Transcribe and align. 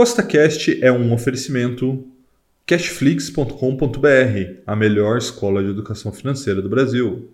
CostaCast 0.00 0.82
é 0.82 0.90
um 0.90 1.12
oferecimento 1.12 2.02
cashflix.com.br, 2.64 4.62
a 4.66 4.74
melhor 4.74 5.18
escola 5.18 5.62
de 5.62 5.68
educação 5.68 6.10
financeira 6.10 6.62
do 6.62 6.70
Brasil. 6.70 7.28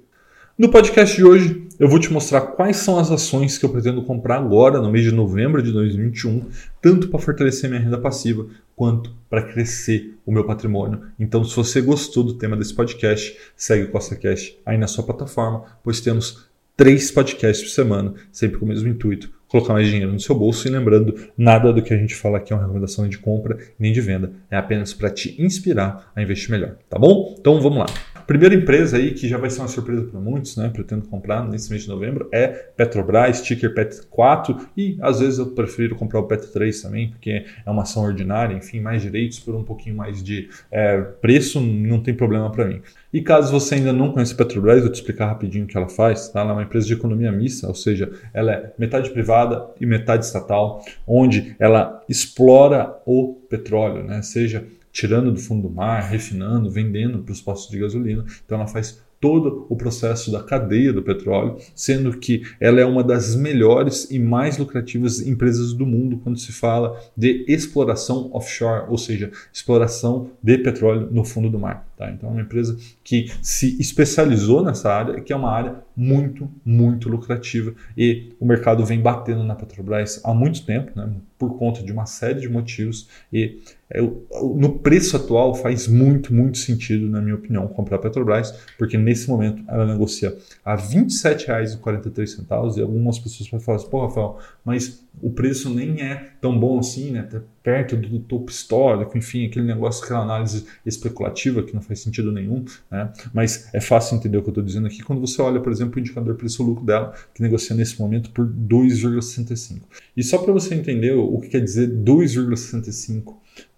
No 0.58 0.68
podcast 0.68 1.14
de 1.14 1.22
hoje, 1.22 1.68
eu 1.79 1.88
vou 1.88 2.00
te 2.00 2.12
mostrar 2.12 2.40
quais 2.40 2.79
são 2.79 2.98
as 2.98 3.08
ações 3.12 3.56
que 3.56 3.64
eu 3.64 3.68
pretendo 3.71 4.02
comprar 4.02 4.38
agora, 4.38 4.80
no 4.80 4.90
mês 4.90 5.04
de 5.04 5.12
novembro 5.12 5.62
de 5.62 5.71
2021, 5.71 6.44
tanto 6.82 7.06
para 7.08 7.21
fortalecer 7.21 7.71
minha 7.71 7.80
renda 7.80 7.98
passiva 7.98 8.49
quanto 8.74 9.14
para 9.30 9.42
crescer 9.42 10.17
o 10.26 10.33
meu 10.33 10.42
patrimônio. 10.42 11.03
Então, 11.21 11.44
se 11.44 11.54
você 11.54 11.80
gostou 11.80 12.24
do 12.24 12.35
tema 12.35 12.56
desse 12.56 12.74
podcast, 12.74 13.38
segue 13.56 13.85
o 13.85 13.92
CostaCast 13.92 14.58
aí 14.67 14.76
na 14.76 14.88
sua 14.88 15.04
plataforma, 15.04 15.67
pois 15.85 16.01
temos 16.01 16.48
três 16.77 17.12
podcasts 17.12 17.64
por 17.64 17.73
semana, 17.73 18.14
sempre 18.33 18.59
com 18.59 18.64
o 18.64 18.69
mesmo 18.69 18.88
intuito, 18.88 19.35
colocar 19.48 19.73
mais 19.73 19.87
dinheiro 19.87 20.12
no 20.12 20.20
seu 20.20 20.34
bolso. 20.34 20.66
E 20.66 20.70
lembrando, 20.70 21.15
nada 21.37 21.73
do 21.73 21.83
que 21.83 21.92
a 21.92 21.96
gente 21.96 22.15
fala 22.15 22.38
aqui 22.38 22.52
é 22.52 22.56
uma 22.56 22.62
recomendação 22.62 23.09
de 23.09 23.19
compra 23.19 23.59
nem 23.78 23.92
de 23.92 24.01
venda, 24.01 24.33
é 24.50 24.56
apenas 24.56 24.92
para 24.92 25.10
te 25.10 25.41
inspirar 25.41 26.12
a 26.14 26.22
investir 26.22 26.50
melhor, 26.50 26.77
tá 26.88 26.98
bom? 26.98 27.34
Então 27.38 27.60
vamos 27.60 27.78
lá. 27.78 27.86
Primeira 28.26 28.54
empresa 28.54 28.96
aí 28.96 29.14
que 29.14 29.28
já 29.28 29.38
vai 29.38 29.48
ser 29.48 29.60
uma 29.60 29.68
surpresa 29.68 30.02
para 30.02 30.18
muitos, 30.18 30.56
né? 30.56 30.68
Pretendo 30.68 31.06
comprar 31.06 31.46
nesse 31.46 31.70
mês 31.70 31.82
de 31.82 31.88
novembro 31.88 32.28
é 32.32 32.48
Petrobras, 32.48 33.40
ticker 33.40 33.72
PET4 33.72 34.66
e 34.76 34.98
às 35.00 35.20
vezes 35.20 35.38
eu 35.38 35.46
prefiro 35.46 35.94
comprar 35.94 36.18
o 36.18 36.26
PET3 36.26 36.82
também, 36.82 37.10
porque 37.10 37.44
é 37.64 37.70
uma 37.70 37.82
ação 37.82 38.02
ordinária, 38.02 38.56
enfim, 38.56 38.80
mais 38.80 39.02
direitos 39.02 39.38
por 39.38 39.54
um 39.54 39.62
pouquinho 39.62 39.94
mais 39.94 40.22
de 40.24 40.48
é, 40.72 41.00
preço, 41.00 41.60
não 41.60 42.02
tem 42.02 42.12
problema 42.12 42.50
para 42.50 42.64
mim. 42.64 42.82
E 43.12 43.22
caso 43.22 43.52
você 43.52 43.76
ainda 43.76 43.92
não 43.92 44.10
conheça 44.10 44.34
a 44.34 44.36
Petrobras, 44.36 44.80
vou 44.80 44.90
te 44.90 44.96
explicar 44.96 45.27
rapidinho 45.27 45.64
o 45.64 45.68
que 45.68 45.77
ela 45.77 45.88
faz. 45.88 46.28
Tá? 46.28 46.40
Ela 46.40 46.50
é 46.50 46.52
uma 46.54 46.62
empresa 46.64 46.86
de 46.86 46.94
economia 46.94 47.30
mista, 47.30 47.68
ou 47.68 47.74
seja, 47.74 48.10
ela 48.34 48.52
é 48.52 48.72
metade 48.77 49.08
privada 49.10 49.68
e 49.80 49.86
metade 49.86 50.24
estatal, 50.24 50.84
onde 51.06 51.54
ela 51.60 52.02
explora 52.08 53.00
o 53.06 53.34
petróleo, 53.48 54.02
né? 54.02 54.20
seja 54.22 54.64
tirando 54.96 55.30
do 55.30 55.38
fundo 55.38 55.68
do 55.68 55.74
mar, 55.74 56.00
refinando, 56.09 56.70
vendendo 56.70 57.19
para 57.19 57.33
os 57.33 57.42
postos 57.42 57.70
de 57.70 57.78
gasolina. 57.78 58.25
Então 58.44 58.56
ela 58.56 58.66
faz 58.66 59.05
todo 59.20 59.66
o 59.69 59.77
processo 59.77 60.33
da 60.33 60.42
cadeia 60.42 60.91
do 60.91 61.02
petróleo, 61.02 61.58
sendo 61.75 62.16
que 62.16 62.42
ela 62.58 62.80
é 62.80 62.84
uma 62.84 63.05
das 63.05 63.34
melhores 63.34 64.11
e 64.11 64.19
mais 64.19 64.56
lucrativas 64.56 65.20
empresas 65.20 65.74
do 65.74 65.84
mundo 65.84 66.19
quando 66.19 66.39
se 66.39 66.50
fala 66.50 66.98
de 67.14 67.44
exploração 67.47 68.30
offshore, 68.33 68.86
ou 68.89 68.97
seja, 68.97 69.30
exploração 69.52 70.30
de 70.42 70.56
petróleo 70.58 71.08
no 71.11 71.24
fundo 71.24 71.50
do 71.50 71.58
mar. 71.58 71.86
Tá? 71.97 72.11
Então 72.11 72.28
é 72.28 72.33
uma 72.33 72.42
empresa 72.42 72.77
que 73.02 73.33
se 73.41 73.80
especializou 73.80 74.62
nessa 74.62 74.92
área, 74.92 75.19
que 75.22 75.33
é 75.33 75.36
uma 75.36 75.50
área 75.50 75.77
muito, 75.97 76.47
muito 76.62 77.08
lucrativa 77.08 77.75
e 77.97 78.34
o 78.39 78.44
mercado 78.44 78.84
vem 78.84 79.00
batendo 79.00 79.42
na 79.42 79.55
Petrobras 79.55 80.20
há 80.22 80.34
muito 80.34 80.67
tempo, 80.67 80.92
né? 80.94 81.11
por 81.39 81.56
conta 81.58 81.83
de 81.83 81.91
uma 81.91 82.05
série 82.05 82.41
de 82.41 82.50
motivos 82.50 83.08
e 83.33 83.62
é, 83.89 84.00
no 84.00 84.78
preço 84.80 85.17
atual 85.17 85.55
faz 85.55 85.89
muito, 85.89 86.34
muito 86.34 86.58
sentido, 86.58 87.08
na 87.08 87.22
minha 87.22 87.36
opinião, 87.36 87.67
comprar 87.69 87.97
a 87.97 88.00
Petrobras, 88.00 88.52
porque 88.77 88.98
nesse 88.98 89.28
momento 89.28 89.62
ela 89.67 89.86
negocia 89.86 90.36
a 90.64 90.74
R$ 90.74 90.83
27,43 90.83 92.77
e 92.77 92.83
algumas 92.83 93.19
pessoas 93.19 93.48
podem 93.48 93.64
falar 93.64 93.78
assim, 93.78 93.89
pô, 93.89 94.06
Rafael, 94.06 94.39
mas 94.64 95.02
o 95.22 95.30
preço 95.30 95.72
nem 95.72 96.02
é 96.02 96.33
tão 96.41 96.58
bom 96.58 96.78
assim, 96.78 97.12
né? 97.12 97.27
Perto 97.67 97.97
do 97.97 98.20
topo 98.20 98.48
histórico, 98.48 99.19
enfim, 99.19 99.45
aquele 99.45 99.67
negócio, 99.67 100.05
aquela 100.05 100.20
análise 100.20 100.67
especulativa 100.86 101.64
que 101.64 101.75
não 101.75 101.83
faz 101.83 101.98
sentido 101.98 102.31
nenhum, 102.31 102.64
né? 102.89 103.12
Mas 103.34 103.69
é 103.75 103.81
fácil 103.81 104.17
entender 104.17 104.39
o 104.39 104.42
que 104.42 104.50
eu 104.50 104.53
estou 104.53 104.62
dizendo 104.62 104.86
aqui 104.86 105.03
quando 105.03 105.20
você 105.20 105.42
olha, 105.42 105.58
por 105.58 105.73
exemplo, 105.73 105.97
o 105.97 105.98
indicador 105.98 106.36
preço-lucro 106.36 106.84
dela, 106.84 107.12
que 107.34 107.42
negocia 107.42 107.75
nesse 107.75 107.98
momento 108.00 108.31
por 108.31 108.47
2,65. 108.47 109.81
E 110.17 110.23
só 110.23 110.39
para 110.39 110.53
você 110.53 110.77
entender 110.77 111.14
o 111.14 111.41
que 111.41 111.48
quer 111.48 111.61
dizer 111.61 111.89
2,65 111.89 113.34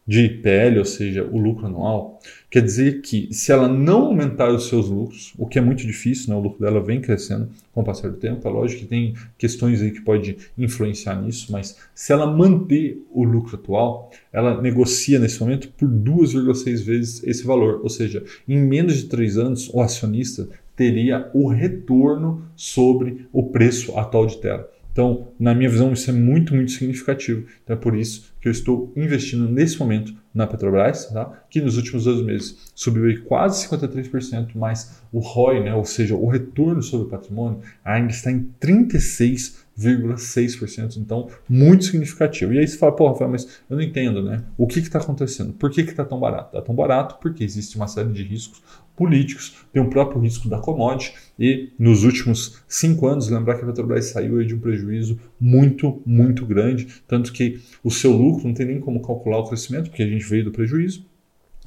de 0.08 0.26
PL, 0.26 0.78
ou 0.78 0.86
seja, 0.86 1.22
o 1.22 1.38
lucro 1.38 1.66
anual, 1.66 2.18
quer 2.48 2.62
dizer 2.62 3.02
que 3.02 3.28
se 3.30 3.52
ela 3.52 3.68
não 3.68 4.06
aumentar 4.06 4.50
os 4.50 4.66
seus 4.66 4.88
lucros, 4.88 5.34
o 5.36 5.46
que 5.46 5.58
é 5.58 5.62
muito 5.62 5.86
difícil, 5.86 6.30
né? 6.30 6.34
o 6.34 6.40
lucro 6.40 6.58
dela 6.58 6.82
vem 6.82 6.98
crescendo 6.98 7.50
com 7.74 7.82
o 7.82 7.84
passar 7.84 8.08
do 8.08 8.16
tempo, 8.16 8.48
é 8.48 8.50
lógico 8.50 8.80
que 8.80 8.86
tem 8.86 9.12
questões 9.36 9.82
aí 9.82 9.90
que 9.90 10.00
pode 10.00 10.38
influenciar 10.56 11.20
nisso, 11.20 11.52
mas 11.52 11.76
se 11.94 12.10
ela 12.10 12.26
manter 12.26 13.04
o 13.12 13.22
lucro 13.22 13.56
atual, 13.56 14.10
ela 14.32 14.62
negocia 14.62 15.18
nesse 15.18 15.38
momento 15.40 15.68
por 15.76 15.86
2,6 15.86 16.82
vezes 16.82 17.22
esse 17.22 17.44
valor, 17.44 17.80
ou 17.82 17.90
seja, 17.90 18.24
em 18.48 18.56
menos 18.56 18.96
de 18.96 19.04
três 19.04 19.36
anos 19.36 19.68
o 19.74 19.82
acionista 19.82 20.48
teria 20.74 21.28
o 21.34 21.48
retorno 21.48 22.44
sobre 22.56 23.26
o 23.30 23.50
preço 23.50 23.98
atual 23.98 24.24
de 24.24 24.38
tela. 24.38 24.77
Então, 24.98 25.28
na 25.38 25.54
minha 25.54 25.70
visão, 25.70 25.92
isso 25.92 26.10
é 26.10 26.12
muito, 26.12 26.52
muito 26.52 26.72
significativo. 26.72 27.46
Então, 27.62 27.76
é 27.76 27.78
por 27.78 27.96
isso 27.96 28.34
que 28.40 28.48
eu 28.48 28.50
estou 28.50 28.92
investindo 28.96 29.48
nesse 29.48 29.78
momento 29.78 30.12
na 30.34 30.44
Petrobras, 30.44 31.06
tá? 31.06 31.40
que 31.48 31.60
nos 31.60 31.76
últimos 31.76 32.02
dois 32.02 32.20
meses 32.20 32.72
subiu 32.74 33.22
quase 33.22 33.68
53%, 33.68 34.48
mas 34.56 35.00
o 35.12 35.20
ROI, 35.20 35.62
né? 35.62 35.72
ou 35.72 35.84
seja, 35.84 36.16
o 36.16 36.26
retorno 36.26 36.82
sobre 36.82 37.06
o 37.06 37.10
patrimônio, 37.10 37.60
ainda 37.84 38.10
está 38.10 38.32
em 38.32 38.40
36,6%. 39.78 40.96
Então, 40.96 41.28
muito 41.48 41.84
significativo. 41.84 42.52
E 42.52 42.58
aí 42.58 42.66
você 42.66 42.76
fala, 42.76 42.92
pô, 42.92 43.08
Rafael, 43.08 43.30
mas 43.30 43.60
eu 43.68 43.76
não 43.76 43.82
entendo, 43.82 44.22
né? 44.22 44.44
O 44.56 44.66
que 44.66 44.80
está 44.80 44.98
acontecendo? 44.98 45.52
Por 45.52 45.70
que 45.70 45.80
está 45.80 46.04
tão 46.04 46.18
barato? 46.18 46.48
Está 46.48 46.62
tão 46.62 46.74
barato 46.74 47.18
porque 47.20 47.44
existe 47.44 47.76
uma 47.76 47.86
série 47.86 48.12
de 48.12 48.22
riscos 48.22 48.62
políticos, 48.98 49.54
tem 49.72 49.80
o 49.80 49.88
próprio 49.88 50.20
risco 50.20 50.48
da 50.48 50.58
commodity 50.58 51.14
e 51.38 51.70
nos 51.78 52.02
últimos 52.02 52.60
cinco 52.66 53.06
anos, 53.06 53.28
lembrar 53.28 53.54
que 53.54 53.62
a 53.62 53.66
Petrobras 53.66 54.06
saiu 54.06 54.44
de 54.44 54.56
um 54.56 54.58
prejuízo 54.58 55.20
muito, 55.40 56.02
muito 56.04 56.44
grande, 56.44 56.88
tanto 57.06 57.32
que 57.32 57.60
o 57.84 57.92
seu 57.92 58.10
lucro 58.10 58.48
não 58.48 58.54
tem 58.54 58.66
nem 58.66 58.80
como 58.80 59.00
calcular 59.00 59.38
o 59.38 59.44
crescimento, 59.44 59.88
porque 59.88 60.02
a 60.02 60.06
gente 60.06 60.24
veio 60.24 60.46
do 60.46 60.50
prejuízo, 60.50 61.06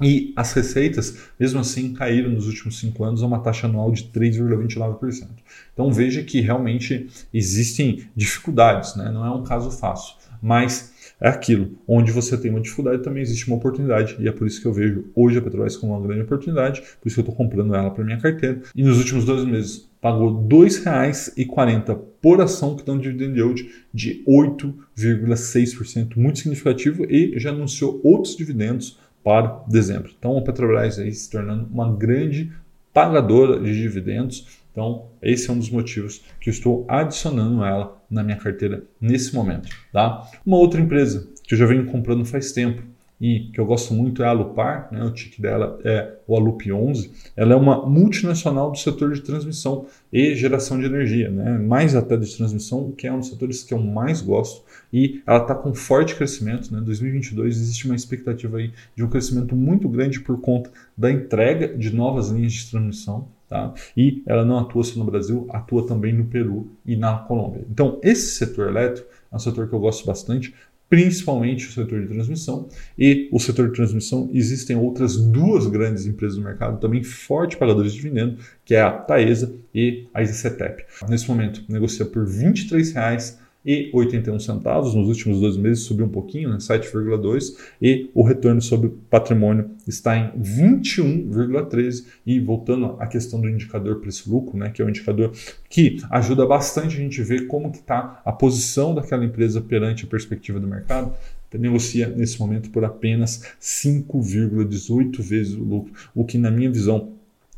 e 0.00 0.32
as 0.34 0.52
receitas, 0.52 1.18
mesmo 1.38 1.60
assim, 1.60 1.92
caíram 1.92 2.30
nos 2.30 2.46
últimos 2.46 2.78
cinco 2.78 3.04
anos 3.04 3.22
a 3.22 3.26
uma 3.26 3.40
taxa 3.40 3.66
anual 3.66 3.90
de 3.92 4.04
3,29%. 4.04 5.28
Então 5.72 5.92
veja 5.92 6.22
que 6.22 6.40
realmente 6.40 7.08
existem 7.32 8.08
dificuldades, 8.16 8.96
né? 8.96 9.10
não 9.10 9.24
é 9.24 9.30
um 9.30 9.44
caso 9.44 9.70
fácil. 9.70 10.16
Mas 10.42 10.92
é 11.20 11.28
aquilo. 11.28 11.78
Onde 11.86 12.10
você 12.10 12.36
tem 12.36 12.50
uma 12.50 12.60
dificuldade, 12.60 13.02
também 13.02 13.22
existe 13.22 13.46
uma 13.46 13.56
oportunidade. 13.56 14.16
E 14.18 14.26
é 14.26 14.32
por 14.32 14.44
isso 14.44 14.60
que 14.60 14.66
eu 14.66 14.72
vejo 14.72 15.04
hoje 15.14 15.38
a 15.38 15.42
Petrobras 15.42 15.76
como 15.76 15.92
uma 15.92 16.04
grande 16.04 16.22
oportunidade, 16.22 16.82
por 17.00 17.06
isso 17.06 17.14
que 17.14 17.20
eu 17.20 17.30
estou 17.30 17.34
comprando 17.34 17.74
ela 17.74 17.90
para 17.92 18.02
minha 18.04 18.18
carteira. 18.18 18.60
E 18.74 18.82
nos 18.82 18.98
últimos 18.98 19.24
dois 19.24 19.44
meses 19.44 19.88
pagou 20.00 20.42
R$ 20.42 20.48
2,40 20.48 21.96
por 22.20 22.40
ação, 22.40 22.74
que 22.74 22.84
dá 22.84 22.92
um 22.92 22.98
dividend 22.98 23.38
yield 23.38 23.70
de 23.94 24.24
8,6%, 24.28 26.16
muito 26.16 26.40
significativo, 26.40 27.04
e 27.08 27.38
já 27.38 27.50
anunciou 27.50 28.00
outros 28.02 28.36
dividendos 28.36 28.98
para 29.22 29.64
dezembro. 29.68 30.10
Então 30.18 30.36
a 30.36 30.42
Petrobras 30.42 30.98
aí 30.98 31.12
se 31.12 31.30
tornando 31.30 31.68
uma 31.72 31.94
grande 31.94 32.52
pagadora 32.92 33.58
de 33.60 33.72
dividendos. 33.72 34.60
Então, 34.70 35.08
esse 35.20 35.50
é 35.50 35.52
um 35.52 35.58
dos 35.58 35.70
motivos 35.70 36.22
que 36.40 36.48
eu 36.48 36.52
estou 36.52 36.86
adicionando 36.88 37.62
ela 37.62 38.02
na 38.10 38.22
minha 38.22 38.36
carteira 38.36 38.82
nesse 39.00 39.34
momento. 39.34 39.68
Tá? 39.92 40.26
Uma 40.46 40.56
outra 40.56 40.80
empresa 40.80 41.28
que 41.44 41.54
eu 41.54 41.58
já 41.58 41.66
venho 41.66 41.86
comprando 41.86 42.24
faz 42.24 42.52
tempo 42.52 42.82
e 43.22 43.50
que 43.52 43.60
eu 43.60 43.64
gosto 43.64 43.94
muito 43.94 44.20
é 44.20 44.26
a 44.26 44.30
Alupar, 44.30 44.88
né? 44.90 45.00
o 45.04 45.12
tick 45.12 45.40
dela 45.40 45.78
é 45.84 46.16
o 46.26 46.34
Alup 46.34 46.72
11. 46.72 47.12
Ela 47.36 47.52
é 47.52 47.56
uma 47.56 47.86
multinacional 47.86 48.72
do 48.72 48.76
setor 48.76 49.12
de 49.12 49.20
transmissão 49.20 49.86
e 50.12 50.34
geração 50.34 50.76
de 50.76 50.86
energia, 50.86 51.30
né? 51.30 51.56
mais 51.56 51.94
até 51.94 52.16
de 52.16 52.36
transmissão, 52.36 52.90
que 52.90 53.06
é 53.06 53.12
um 53.12 53.20
dos 53.20 53.28
setores 53.28 53.62
que 53.62 53.72
eu 53.72 53.78
mais 53.78 54.20
gosto. 54.20 54.64
E 54.92 55.22
ela 55.24 55.38
está 55.38 55.54
com 55.54 55.72
forte 55.72 56.16
crescimento. 56.16 56.74
Né? 56.74 56.80
Em 56.80 56.84
2022 56.84 57.58
existe 57.58 57.86
uma 57.86 57.94
expectativa 57.94 58.58
aí 58.58 58.72
de 58.96 59.04
um 59.04 59.08
crescimento 59.08 59.54
muito 59.54 59.88
grande 59.88 60.18
por 60.18 60.40
conta 60.40 60.72
da 60.98 61.08
entrega 61.08 61.68
de 61.68 61.94
novas 61.94 62.28
linhas 62.30 62.54
de 62.54 62.70
transmissão. 62.72 63.28
Tá? 63.48 63.72
E 63.96 64.20
ela 64.26 64.44
não 64.44 64.58
atua 64.58 64.82
só 64.82 64.98
no 64.98 65.04
Brasil, 65.04 65.46
atua 65.50 65.86
também 65.86 66.12
no 66.12 66.24
Peru 66.24 66.72
e 66.84 66.96
na 66.96 67.18
Colômbia. 67.18 67.64
Então, 67.70 68.00
esse 68.02 68.34
setor 68.34 68.66
elétrico 68.66 69.08
é 69.30 69.36
um 69.36 69.38
setor 69.38 69.68
que 69.68 69.74
eu 69.74 69.78
gosto 69.78 70.04
bastante, 70.04 70.52
principalmente 70.92 71.68
o 71.68 71.72
setor 71.72 72.02
de 72.02 72.08
transmissão. 72.08 72.68
E 72.98 73.26
o 73.32 73.40
setor 73.40 73.68
de 73.68 73.76
transmissão 73.76 74.28
existem 74.30 74.76
outras 74.76 75.16
duas 75.16 75.66
grandes 75.66 76.04
empresas 76.04 76.36
do 76.36 76.44
mercado, 76.44 76.78
também 76.78 77.02
forte 77.02 77.56
pagadores 77.56 77.94
de 77.94 78.02
dividendo, 78.02 78.36
que 78.62 78.74
é 78.74 78.82
a 78.82 78.90
Taesa 78.90 79.54
e 79.74 80.06
a 80.12 80.20
IZCTEP. 80.20 80.84
Nesse 81.08 81.26
momento, 81.26 81.64
negocia 81.66 82.04
por 82.04 82.26
R$ 82.26 82.44
23,00 82.44 83.41
e 83.64 83.90
81 83.92 84.38
centavos. 84.38 84.94
Nos 84.94 85.08
últimos 85.08 85.40
dois 85.40 85.56
meses 85.56 85.84
subiu 85.84 86.06
um 86.06 86.10
pouquinho, 86.10 86.50
né, 86.50 86.58
7,2 86.58 87.56
e 87.80 88.10
o 88.14 88.22
retorno 88.22 88.60
sobre 88.60 88.90
patrimônio 89.08 89.70
está 89.86 90.16
em 90.16 90.32
21,13 90.40 92.04
e 92.26 92.40
voltando 92.40 92.96
à 92.98 93.06
questão 93.06 93.40
do 93.40 93.48
indicador 93.48 94.00
preço-lucro, 94.00 94.56
né, 94.56 94.70
que 94.70 94.82
é 94.82 94.84
um 94.84 94.88
indicador 94.88 95.32
que 95.68 95.98
ajuda 96.10 96.46
bastante 96.46 96.96
a 96.96 97.00
gente 97.00 97.22
ver 97.22 97.46
como 97.46 97.70
que 97.70 97.78
está 97.78 98.20
a 98.24 98.32
posição 98.32 98.94
daquela 98.94 99.24
empresa 99.24 99.60
perante 99.60 100.04
a 100.04 100.08
perspectiva 100.08 100.58
do 100.58 100.66
mercado 100.66 101.12
negocia 101.58 102.08
nesse 102.08 102.40
momento 102.40 102.70
por 102.70 102.84
apenas 102.84 103.42
5,18 103.60 105.20
vezes 105.20 105.54
o 105.54 105.62
lucro, 105.62 105.92
o 106.14 106.24
que 106.24 106.38
na 106.38 106.50
minha 106.50 106.70
visão 106.70 107.12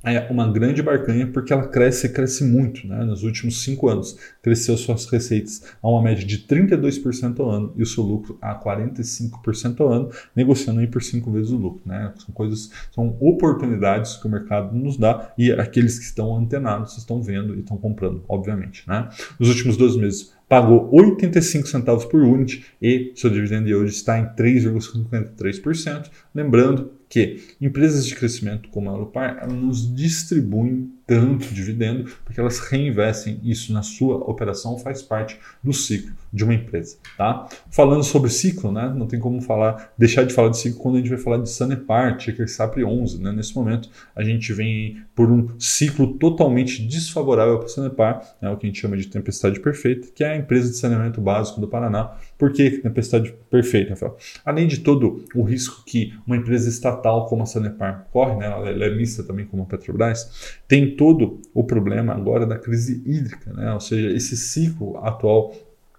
é 0.05 0.31
uma 0.31 0.51
grande 0.51 0.83
barganha 0.83 1.27
porque 1.27 1.53
ela 1.53 1.67
cresce 1.67 2.09
cresce 2.11 2.45
muito. 2.45 2.87
Né? 2.87 3.05
Nos 3.05 3.23
últimos 3.23 3.62
cinco 3.62 3.89
anos, 3.89 4.17
cresceu 4.43 4.77
suas 4.77 5.06
receitas 5.06 5.62
a 5.83 5.89
uma 5.89 6.03
média 6.03 6.25
de 6.25 6.39
32% 6.39 7.41
ao 7.41 7.51
ano 7.51 7.73
e 7.77 7.83
o 7.83 7.87
seu 7.87 8.05
lucro 8.05 8.39
a 8.41 8.55
45% 8.55 9.81
ao 9.81 9.93
ano, 9.93 10.11
negociando 10.35 10.81
aí 10.81 10.87
por 10.87 11.03
cinco 11.03 11.33
vezes 11.33 11.51
o 11.51 11.56
lucro. 11.56 11.83
Né? 11.87 12.12
São 12.19 12.35
coisas, 12.35 12.71
são 12.93 13.17
oportunidades 13.21 14.17
que 14.17 14.27
o 14.27 14.31
mercado 14.31 14.77
nos 14.77 14.97
dá 14.97 15.33
e 15.39 15.53
aqueles 15.53 15.99
que 15.99 16.05
estão 16.05 16.37
antenados 16.37 16.97
estão 16.99 17.23
vendo 17.23 17.55
e 17.55 17.61
estão 17.61 17.77
comprando, 17.77 18.25
obviamente. 18.29 18.85
Né? 18.87 19.09
Nos 19.39 19.49
últimos 19.49 19.77
12 19.77 19.99
meses, 19.99 20.35
pagou 20.49 20.89
85 20.93 21.67
centavos 21.67 22.05
por 22.05 22.23
unit 22.23 22.65
e 22.81 23.12
seu 23.17 23.31
dividend 23.31 23.69
yield 23.69 23.91
está 23.91 24.19
em 24.19 24.27
3,53%. 24.37 26.11
Lembrando 26.35 26.93
que 27.14 27.40
empresas 27.61 28.06
de 28.06 28.16
crescimento 28.16 28.69
como 28.70 28.90
a 28.90 28.94
Alupar, 28.94 29.49
nos 29.49 29.94
distribuem 29.94 30.93
tanto 31.06 31.53
dividendo, 31.53 32.11
porque 32.25 32.41
elas 32.41 32.59
reinvestem 32.61 33.41
isso 33.43 33.73
na 33.73 33.83
sua 33.83 34.17
operação, 34.17 34.79
faz 34.79 35.03
parte 35.03 35.39
do 35.62 35.73
ciclo 35.73 36.12
de 36.33 36.43
uma 36.43 36.55
empresa. 36.55 36.97
Tá? 37.17 37.49
Falando 37.71 38.03
sobre 38.03 38.31
ciclo, 38.31 38.73
né, 38.73 38.93
não 38.95 39.06
tem 39.06 39.21
como 39.21 39.41
falar, 39.41 39.93
deixar 39.97 40.25
de 40.25 40.35
falar 40.35 40.49
de 40.49 40.59
ciclo 40.59 40.81
quando 40.81 40.97
a 40.97 40.99
gente 40.99 41.11
vai 41.11 41.19
falar 41.19 41.39
de 41.39 41.49
Sanepar, 41.49 42.17
Ticker 42.17 42.49
SAP 42.49 42.79
11. 42.79 43.23
Né? 43.23 43.33
Nesse 43.33 43.55
momento, 43.55 43.89
a 44.17 44.23
gente 44.25 44.53
vem 44.53 45.03
por 45.15 45.31
um 45.31 45.49
ciclo 45.59 46.15
totalmente 46.15 46.83
desfavorável 46.87 47.59
para 47.59 47.67
a 47.67 47.69
Sanepar, 47.69 48.37
né, 48.41 48.51
o 48.51 48.56
que 48.56 48.67
a 48.67 48.69
gente 48.69 48.81
chama 48.81 48.97
de 48.97 49.06
tempestade 49.06 49.61
perfeita, 49.61 50.09
que 50.15 50.25
é 50.25 50.33
a 50.33 50.37
empresa 50.37 50.71
de 50.71 50.77
saneamento 50.77 51.21
básico 51.21 51.61
do 51.61 51.69
Paraná. 51.69 52.17
Por 52.37 52.53
que 52.53 52.71
tempestade 52.71 53.35
perfeita, 53.51 53.91
Rafael? 53.91 54.17
Além 54.45 54.67
de 54.67 54.81
todo 54.81 55.25
o 55.35 55.43
risco 55.43 55.85
que 55.85 56.15
uma 56.27 56.37
empresa 56.37 56.69
estatal 56.69 57.27
como 57.27 57.43
a 57.43 57.47
Sanepar 57.47 58.09
corre, 58.12 58.37
né, 58.37 58.47
ela 58.47 58.85
é 58.87 58.91
mista 58.91 59.23
também 59.23 59.47
como 59.47 59.62
a 59.62 59.67
Petrobras, 59.67 60.59
tem 60.67 60.94
todo 60.96 61.41
o 61.52 61.64
problema 61.64 62.12
agora 62.12 62.46
da 62.46 62.58
crise 62.58 63.02
hídrica, 63.06 63.52
né? 63.52 63.73
ou 63.73 63.81
seja, 63.81 64.11
esse 64.11 64.37
ciclo 64.37 64.99
atual 64.99 65.55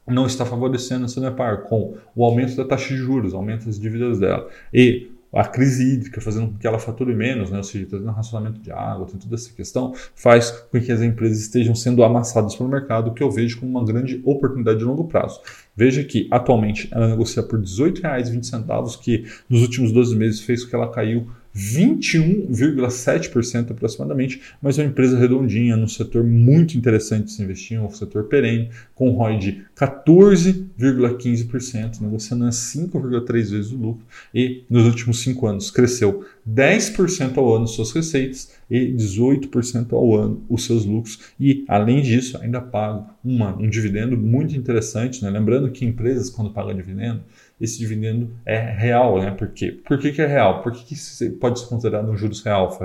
não 0.08 0.28
está 0.28 0.46
favorecendo 0.46 1.06
a 1.06 1.08
Sanepar 1.08 1.64
com 1.64 1.96
o 2.16 2.24
aumento 2.24 2.56
da 2.56 2.66
taxa 2.66 2.90
de 2.90 2.98
juros, 2.98 3.34
aumento 3.34 3.66
das 3.66 3.80
dívidas 3.80 4.20
dela 4.20 4.48
e 4.74 5.10
a 5.36 5.44
crise 5.44 5.84
hídrica 5.84 6.22
fazendo 6.22 6.48
com 6.48 6.58
que 6.58 6.66
ela 6.66 6.80
fature 6.80 7.14
menos, 7.14 7.52
né? 7.52 7.58
ou 7.58 7.64
seja, 7.64 7.86
trazendo 7.86 8.12
racionamento 8.12 8.60
de 8.62 8.72
água, 8.72 9.06
tem 9.06 9.20
toda 9.20 9.36
essa 9.36 9.52
questão, 9.54 9.94
faz 10.16 10.50
com 10.50 10.80
que 10.80 10.92
as 10.92 11.02
empresas 11.02 11.40
estejam 11.40 11.76
sendo 11.76 12.04
amassadas 12.06 12.56
pelo 12.56 12.70
mercado, 12.70 13.14
que 13.14 13.22
eu 13.22 13.30
vejo 13.30 13.60
como 13.60 13.78
uma 13.78 13.86
grande 13.86 14.22
oportunidade 14.24 14.80
de 14.80 14.86
longo 14.86 15.04
prazo. 15.04 15.42
Veja 15.76 16.06
que 16.06 16.30
atualmente 16.32 16.88
ela 16.90 17.10
negocia 17.10 17.44
por 17.44 17.60
R$ 17.60 17.66
18,20, 17.66 19.00
que 19.02 19.26
nos 19.50 19.62
últimos 19.62 19.92
12 19.92 20.16
meses 20.16 20.40
fez 20.40 20.64
com 20.64 20.70
que 20.70 20.76
ela 20.76 20.90
caiu 20.90 21.28
21,7% 21.56 23.72
aproximadamente, 23.72 24.42
mas 24.62 24.78
é 24.78 24.84
uma 24.84 24.90
empresa 24.90 25.18
redondinha, 25.18 25.78
num 25.78 25.88
setor 25.88 26.22
muito 26.24 26.78
interessante 26.78 27.26
de 27.26 27.32
se 27.32 27.42
investir, 27.42 27.82
um 27.82 27.90
setor 27.90 28.26
perene, 28.26 28.70
com 28.94 29.10
ROI 29.12 29.38
de 29.38 29.64
14,15%, 29.76 32.02
negociando 32.02 32.44
a 32.44 32.50
5,3 32.50 33.32
vezes 33.32 33.72
o 33.72 33.78
lucro, 33.78 34.06
e 34.34 34.66
nos 34.70 34.86
últimos 34.86 35.22
5 35.22 35.48
anos 35.48 35.72
cresceu 35.72 36.26
10% 36.48 37.38
ao 37.38 37.56
ano 37.56 37.68
suas 37.68 37.92
receitas 37.92 38.54
e 38.70 38.94
18% 38.94 39.94
ao 39.94 40.16
ano 40.16 40.44
os 40.50 40.66
seus 40.66 40.86
lucros, 40.86 41.20
e 41.40 41.64
além 41.70 42.02
disso 42.02 42.38
ainda 42.42 42.60
paga 42.60 43.06
uma, 43.24 43.56
um 43.56 43.70
dividendo 43.70 44.18
muito 44.18 44.58
interessante, 44.58 45.24
né? 45.24 45.30
lembrando 45.30 45.72
que 45.72 45.86
empresas 45.86 46.30
quando 46.30 46.52
pagam 46.52 46.76
dividendo, 46.76 47.24
esse 47.60 47.80
dividendo 47.80 48.36
é 48.46 48.58
real, 48.60 49.20
né? 49.20 49.32
Por 49.32 49.50
quê? 49.50 49.72
Por 49.72 49.98
que, 49.98 50.12
que 50.12 50.22
é 50.22 50.28
real? 50.28 50.62
Por 50.62 50.72
que, 50.72 50.84
que 50.84 51.30
pode 51.32 51.60
ser 51.60 51.68
considerado 51.68 52.10
um 52.10 52.18
juros 52.18 52.44
real? 52.44 52.78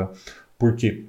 Porque 0.58 1.06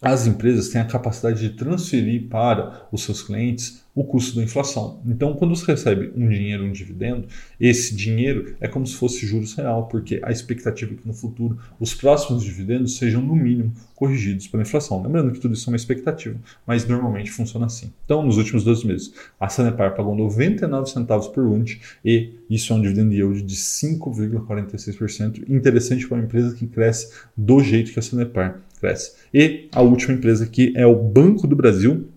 as 0.00 0.26
empresas 0.26 0.68
têm 0.68 0.80
a 0.80 0.84
capacidade 0.84 1.40
de 1.40 1.50
transferir 1.50 2.28
para 2.28 2.86
os 2.92 3.02
seus 3.02 3.20
clientes 3.20 3.82
o 3.98 4.04
custo 4.04 4.36
da 4.36 4.44
inflação. 4.44 5.02
Então, 5.04 5.34
quando 5.34 5.56
você 5.56 5.72
recebe 5.72 6.12
um 6.14 6.28
dinheiro, 6.28 6.62
um 6.62 6.70
dividendo, 6.70 7.26
esse 7.58 7.96
dinheiro 7.96 8.54
é 8.60 8.68
como 8.68 8.86
se 8.86 8.94
fosse 8.94 9.26
juros 9.26 9.54
real, 9.54 9.88
porque 9.88 10.20
a 10.22 10.30
expectativa 10.30 10.92
é 10.92 10.96
que 10.96 11.04
no 11.06 11.12
futuro 11.12 11.58
os 11.80 11.94
próximos 11.94 12.44
dividendos 12.44 12.96
sejam, 12.96 13.20
no 13.20 13.34
mínimo, 13.34 13.72
corrigidos 13.96 14.46
pela 14.46 14.62
inflação. 14.62 15.02
Lembrando 15.02 15.32
que 15.32 15.40
tudo 15.40 15.54
isso 15.54 15.68
é 15.68 15.72
uma 15.72 15.76
expectativa, 15.76 16.38
mas 16.64 16.86
normalmente 16.86 17.32
funciona 17.32 17.66
assim. 17.66 17.92
Então, 18.04 18.22
nos 18.22 18.36
últimos 18.36 18.62
12 18.62 18.86
meses, 18.86 19.12
a 19.40 19.48
Sanepar 19.48 19.96
pagou 19.96 20.14
99 20.14 20.88
centavos 20.88 21.26
por 21.26 21.42
unit 21.42 21.80
e 22.04 22.34
isso 22.48 22.72
é 22.72 22.76
um 22.76 22.80
dividend 22.80 23.12
yield 23.12 23.42
de 23.42 23.56
5,46%. 23.56 25.42
Interessante 25.48 26.06
para 26.06 26.18
uma 26.18 26.24
empresa 26.24 26.54
que 26.54 26.68
cresce 26.68 27.12
do 27.36 27.58
jeito 27.58 27.90
que 27.92 27.98
a 27.98 28.02
Sanepar 28.02 28.62
cresce. 28.78 29.12
E 29.32 29.68
a 29.72 29.82
última 29.82 30.14
empresa 30.14 30.44
aqui 30.44 30.72
é 30.76 30.86
o 30.86 30.94
Banco 30.94 31.46
do 31.46 31.56
Brasil, 31.56 32.08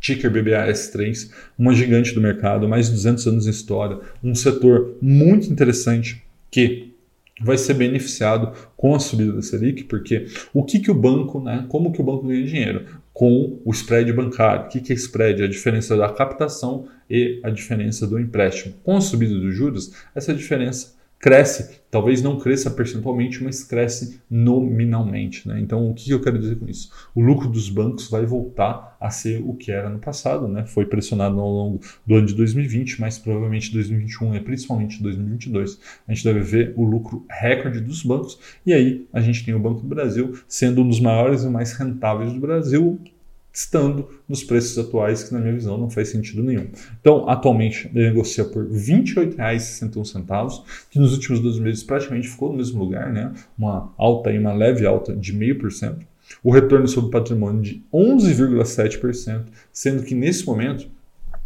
ticker 0.00 0.30
BBAS3, 0.30 1.30
uma 1.58 1.74
gigante 1.74 2.14
do 2.14 2.20
mercado, 2.20 2.68
mais 2.68 2.86
de 2.86 2.92
200 2.92 3.26
anos 3.26 3.44
de 3.44 3.50
história, 3.50 3.98
um 4.22 4.34
setor 4.34 4.96
muito 5.00 5.50
interessante 5.50 6.22
que 6.50 6.94
vai 7.42 7.58
ser 7.58 7.74
beneficiado 7.74 8.52
com 8.76 8.94
a 8.94 8.98
subida 8.98 9.32
da 9.32 9.42
Selic, 9.42 9.84
porque 9.84 10.26
o 10.54 10.64
que, 10.64 10.78
que 10.78 10.90
o 10.90 10.94
banco, 10.94 11.40
né, 11.40 11.66
como 11.68 11.92
que 11.92 12.00
o 12.00 12.04
banco 12.04 12.26
ganha 12.26 12.46
dinheiro? 12.46 12.86
Com 13.12 13.60
o 13.64 13.70
spread 13.72 14.12
bancário. 14.12 14.66
O 14.66 14.68
que, 14.68 14.80
que 14.80 14.92
é 14.92 14.96
spread? 14.96 15.42
A 15.42 15.48
diferença 15.48 15.96
da 15.96 16.08
captação 16.08 16.86
e 17.08 17.40
a 17.42 17.50
diferença 17.50 18.06
do 18.06 18.18
empréstimo. 18.18 18.74
Com 18.82 18.96
a 18.96 19.00
subida 19.00 19.38
dos 19.38 19.54
juros, 19.54 19.92
essa 20.14 20.32
diferença 20.32 20.95
cresce, 21.18 21.80
talvez 21.90 22.22
não 22.22 22.38
cresça 22.38 22.70
percentualmente, 22.70 23.42
mas 23.42 23.64
cresce 23.64 24.20
nominalmente. 24.30 25.48
Né? 25.48 25.60
Então, 25.60 25.90
o 25.90 25.94
que 25.94 26.10
eu 26.10 26.20
quero 26.20 26.38
dizer 26.38 26.56
com 26.56 26.68
isso? 26.68 26.90
O 27.14 27.20
lucro 27.20 27.48
dos 27.48 27.68
bancos 27.68 28.08
vai 28.08 28.26
voltar 28.26 28.96
a 29.00 29.10
ser 29.10 29.42
o 29.44 29.54
que 29.54 29.72
era 29.72 29.88
no 29.88 29.98
passado, 29.98 30.46
né? 30.46 30.66
foi 30.66 30.86
pressionado 30.86 31.40
ao 31.40 31.50
longo 31.50 31.80
do 32.06 32.14
ano 32.14 32.26
de 32.26 32.34
2020, 32.34 33.00
mas 33.00 33.18
provavelmente 33.18 33.72
2021 33.72 34.34
e 34.34 34.40
principalmente 34.40 35.02
2022, 35.02 35.80
a 36.06 36.12
gente 36.12 36.24
deve 36.24 36.40
ver 36.40 36.72
o 36.76 36.84
lucro 36.84 37.24
recorde 37.28 37.80
dos 37.80 38.02
bancos, 38.02 38.38
e 38.64 38.72
aí 38.72 39.06
a 39.12 39.20
gente 39.20 39.44
tem 39.44 39.54
o 39.54 39.58
Banco 39.58 39.80
do 39.80 39.88
Brasil 39.88 40.38
sendo 40.46 40.82
um 40.82 40.88
dos 40.88 41.00
maiores 41.00 41.44
e 41.44 41.48
mais 41.48 41.72
rentáveis 41.72 42.32
do 42.32 42.40
Brasil, 42.40 43.00
estando 43.56 44.06
nos 44.28 44.44
preços 44.44 44.76
atuais, 44.76 45.24
que 45.24 45.32
na 45.32 45.40
minha 45.40 45.54
visão 45.54 45.78
não 45.78 45.88
faz 45.88 46.10
sentido 46.10 46.42
nenhum. 46.42 46.66
Então, 47.00 47.26
atualmente, 47.26 47.90
ele 47.94 48.10
negocia 48.10 48.44
por 48.44 48.70
R$ 48.70 48.78
28,61, 48.78 50.62
que 50.90 50.98
nos 50.98 51.14
últimos 51.14 51.40
12 51.40 51.60
meses 51.62 51.82
praticamente 51.82 52.28
ficou 52.28 52.50
no 52.50 52.58
mesmo 52.58 52.78
lugar, 52.78 53.10
né? 53.10 53.32
uma 53.58 53.90
alta 53.96 54.30
e 54.30 54.38
uma 54.38 54.52
leve 54.52 54.84
alta 54.84 55.16
de 55.16 55.32
0,5%. 55.32 56.00
O 56.44 56.50
retorno 56.50 56.86
sobre 56.86 57.10
patrimônio 57.10 57.62
de 57.62 57.82
11,7%, 57.90 59.44
sendo 59.72 60.02
que 60.02 60.14
nesse 60.14 60.44
momento 60.44 60.90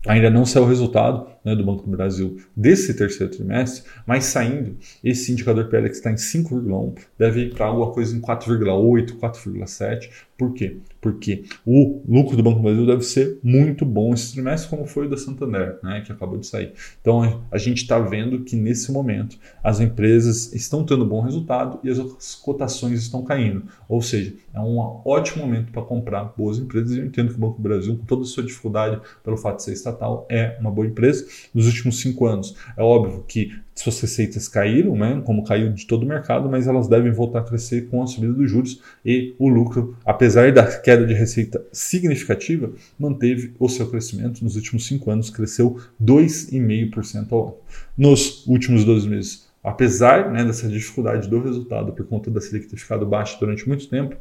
Ainda 0.07 0.31
não 0.31 0.47
saiu 0.47 0.65
o 0.65 0.69
resultado 0.69 1.27
né, 1.45 1.55
do 1.55 1.65
Banco 1.65 1.85
do 1.85 1.91
Brasil 1.91 2.39
desse 2.57 2.95
terceiro 2.95 3.33
trimestre, 3.33 3.89
mas 4.07 4.25
saindo, 4.25 4.77
esse 5.03 5.33
indicador 5.33 5.69
PL 5.69 5.89
que 5.89 5.97
está 5.97 6.11
em 6.11 6.17
5,1 6.17 6.99
deve 7.19 7.47
ir 7.47 7.55
para 7.55 7.67
alguma 7.67 7.93
coisa 7.93 8.17
em 8.17 8.21
4,8, 8.21 9.19
4,7. 9.19 10.11
Por 10.37 10.55
quê? 10.55 10.79
Porque 11.03 11.45
o 11.67 12.01
lucro 12.09 12.35
do 12.35 12.43
Banco 12.43 12.59
do 12.59 12.63
Brasil 12.63 12.87
deve 12.87 13.03
ser 13.03 13.39
muito 13.43 13.85
bom 13.85 14.15
esse 14.15 14.33
trimestre, 14.33 14.71
como 14.71 14.87
foi 14.87 15.07
o 15.07 15.11
da 15.11 15.17
Santander, 15.17 15.79
né, 15.83 16.03
que 16.05 16.11
acabou 16.11 16.39
de 16.39 16.47
sair. 16.47 16.73
Então 17.01 17.43
a 17.51 17.59
gente 17.59 17.83
está 17.83 17.99
vendo 17.99 18.41
que 18.41 18.57
nesse 18.57 18.91
momento 18.91 19.39
as 19.63 19.81
empresas 19.81 20.53
estão 20.55 20.85
tendo 20.85 21.05
bom 21.05 21.21
resultado 21.21 21.79
e 21.85 21.91
as 21.91 22.35
cotações 22.35 23.03
estão 23.03 23.23
caindo. 23.23 23.65
Ou 23.87 24.01
seja, 24.01 24.35
é 24.55 24.61
um 24.61 24.79
ótimo 25.05 25.45
momento 25.45 25.73
para 25.73 25.83
comprar 25.83 26.33
boas 26.37 26.59
empresas. 26.59 26.97
Eu 26.97 27.05
entendo 27.05 27.29
que 27.29 27.37
o 27.37 27.41
Banco 27.41 27.57
do 27.57 27.63
Brasil, 27.63 27.97
com 27.99 28.05
toda 28.05 28.23
a 28.23 28.27
sua 28.27 28.43
dificuldade 28.43 29.01
pelo 29.23 29.37
fato 29.37 29.57
de 29.57 29.65
ser 29.65 29.73
estatal, 29.73 30.27
é 30.31 30.57
uma 30.59 30.71
boa 30.71 30.87
empresa. 30.87 31.27
Nos 31.55 31.67
últimos 31.67 32.01
cinco 32.01 32.27
anos, 32.27 32.55
é 32.77 32.83
óbvio 32.83 33.25
que 33.27 33.53
suas 33.75 33.99
receitas 34.01 34.47
caíram, 34.47 34.95
né, 34.95 35.23
como 35.25 35.45
caiu 35.45 35.73
de 35.73 35.87
todo 35.87 36.03
o 36.03 36.07
mercado, 36.07 36.51
mas 36.51 36.67
elas 36.67 36.87
devem 36.87 37.11
voltar 37.13 37.41
a 37.41 37.45
crescer 37.45 37.89
com 37.89 38.03
a 38.03 38.07
subida 38.07 38.33
dos 38.33 38.51
juros 38.51 38.81
e 39.05 39.35
o 39.39 39.49
lucro, 39.49 39.97
apesar 40.05 40.53
da 40.53 40.67
queda 40.67 41.07
de 41.07 41.15
receita 41.15 41.65
significativa, 41.73 42.71
manteve 42.99 43.55
o 43.59 43.69
seu 43.69 43.89
crescimento. 43.89 44.45
Nos 44.45 44.57
últimos 44.57 44.87
cinco 44.87 45.11
anos, 45.11 45.31
cresceu 45.31 45.79
2,5% 46.03 47.33
ao 47.33 47.43
ano. 47.43 47.55
Nos 47.97 48.47
últimos 48.47 48.85
12 48.85 49.09
meses, 49.09 49.50
apesar 49.63 50.31
né, 50.31 50.45
dessa 50.45 50.69
dificuldade 50.69 51.29
do 51.29 51.43
resultado 51.43 51.93
por 51.93 52.07
conta 52.07 52.31
da 52.31 52.41
Selic 52.41 52.67
ter 52.67 52.77
ficado 52.77 53.05
baixa 53.05 53.37
durante 53.39 53.69
muito 53.69 53.89
tempo, 53.89 54.17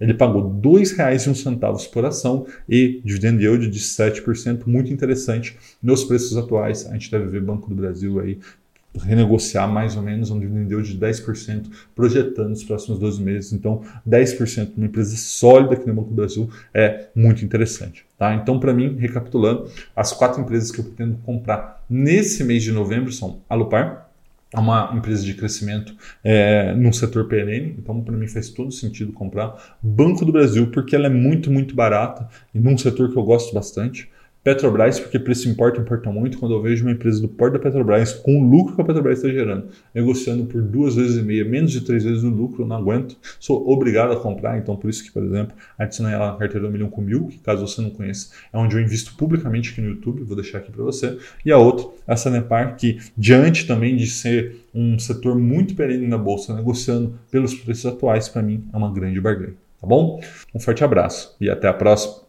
ele 0.00 0.14
pagou 0.14 0.42
R$ 0.42 0.60
2,01 0.60 1.90
por 1.90 2.04
ação 2.04 2.46
e 2.68 3.00
dividend 3.04 3.42
yield 3.42 3.68
de 3.68 3.80
7%, 3.80 4.62
muito 4.66 4.92
interessante. 4.92 5.56
Nos 5.82 6.04
preços 6.04 6.36
atuais, 6.36 6.86
a 6.86 6.92
gente 6.92 7.10
deve 7.10 7.26
ver 7.26 7.40
Banco 7.40 7.68
do 7.68 7.74
Brasil 7.74 8.20
aí 8.20 8.38
renegociar 9.02 9.68
mais 9.68 9.96
ou 9.96 10.02
menos 10.02 10.30
um 10.30 10.38
dividend 10.38 10.72
yield 10.72 10.92
de 10.92 10.98
10%, 10.98 11.66
projetando 11.94 12.52
os 12.52 12.62
próximos 12.62 12.98
12 12.98 13.22
meses. 13.22 13.52
Então, 13.52 13.82
10% 14.08 14.72
uma 14.76 14.86
empresa 14.86 15.16
sólida 15.16 15.74
aqui 15.74 15.86
no 15.86 15.94
Banco 15.94 16.10
do 16.10 16.14
Brasil 16.14 16.48
é 16.72 17.08
muito 17.14 17.44
interessante. 17.44 18.06
Tá? 18.16 18.34
Então, 18.34 18.60
para 18.60 18.72
mim, 18.72 18.96
recapitulando, 18.96 19.68
as 19.96 20.12
quatro 20.12 20.40
empresas 20.40 20.70
que 20.70 20.78
eu 20.78 20.84
pretendo 20.84 21.18
comprar 21.24 21.84
nesse 21.90 22.44
mês 22.44 22.62
de 22.62 22.70
novembro 22.70 23.12
são 23.12 23.40
Alupar, 23.48 24.08
é 24.54 24.60
uma 24.60 24.92
empresa 24.94 25.24
de 25.24 25.34
crescimento 25.34 25.94
é, 26.22 26.74
num 26.74 26.92
setor 26.92 27.26
perene, 27.26 27.74
então 27.78 28.00
para 28.00 28.16
mim 28.16 28.28
faz 28.28 28.50
todo 28.50 28.70
sentido 28.70 29.12
comprar. 29.12 29.76
Banco 29.82 30.24
do 30.24 30.32
Brasil, 30.32 30.70
porque 30.70 30.94
ela 30.94 31.06
é 31.06 31.10
muito, 31.10 31.50
muito 31.50 31.74
barata 31.74 32.28
e 32.54 32.60
num 32.60 32.78
setor 32.78 33.10
que 33.10 33.18
eu 33.18 33.22
gosto 33.24 33.52
bastante. 33.52 34.08
Petrobras, 34.44 35.00
porque 35.00 35.18
preço 35.18 35.48
importa, 35.48 35.80
importa 35.80 36.10
muito. 36.12 36.38
Quando 36.38 36.54
eu 36.54 36.60
vejo 36.60 36.84
uma 36.84 36.92
empresa 36.92 37.18
do 37.18 37.28
porto 37.28 37.54
da 37.54 37.58
Petrobras 37.58 38.12
com 38.12 38.38
o 38.38 38.46
lucro 38.46 38.76
que 38.76 38.82
a 38.82 38.84
Petrobras 38.84 39.18
está 39.18 39.30
gerando, 39.30 39.68
negociando 39.94 40.44
por 40.44 40.60
duas 40.60 40.94
vezes 40.94 41.16
e 41.16 41.22
meia, 41.22 41.46
menos 41.46 41.72
de 41.72 41.80
três 41.80 42.04
vezes 42.04 42.22
o 42.22 42.28
lucro, 42.28 42.62
eu 42.62 42.66
não 42.66 42.76
aguento. 42.76 43.16
Sou 43.40 43.66
obrigado 43.70 44.12
a 44.12 44.16
comprar, 44.20 44.58
então 44.58 44.76
por 44.76 44.90
isso 44.90 45.02
que, 45.02 45.10
por 45.10 45.24
exemplo, 45.24 45.56
adicionei 45.78 46.14
ela 46.14 46.32
na 46.32 46.36
carteira 46.36 46.66
do 46.66 46.70
milhão 46.70 46.90
com 46.90 47.00
mil, 47.00 47.28
que 47.28 47.38
caso 47.38 47.66
você 47.66 47.80
não 47.80 47.88
conheça, 47.88 48.34
é 48.52 48.58
onde 48.58 48.76
eu 48.76 48.82
invisto 48.82 49.16
publicamente 49.16 49.70
aqui 49.70 49.80
no 49.80 49.88
YouTube, 49.88 50.22
vou 50.24 50.36
deixar 50.36 50.58
aqui 50.58 50.70
para 50.70 50.84
você. 50.84 51.16
E 51.42 51.50
a 51.50 51.56
outra, 51.56 51.86
a 52.06 52.14
Sanepar, 52.14 52.76
que 52.76 52.98
diante 53.16 53.66
também 53.66 53.96
de 53.96 54.06
ser 54.06 54.56
um 54.74 54.98
setor 54.98 55.38
muito 55.38 55.74
perene 55.74 56.06
na 56.06 56.18
bolsa, 56.18 56.54
negociando 56.54 57.18
pelos 57.30 57.54
preços 57.54 57.86
atuais, 57.86 58.28
para 58.28 58.42
mim 58.42 58.62
é 58.70 58.76
uma 58.76 58.92
grande 58.92 59.18
barganha. 59.18 59.54
Tá 59.80 59.86
bom? 59.86 60.20
Um 60.54 60.60
forte 60.60 60.84
abraço 60.84 61.34
e 61.40 61.48
até 61.48 61.66
a 61.66 61.72
próxima. 61.72 62.23